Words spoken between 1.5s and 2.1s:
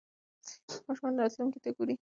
ته ګوري.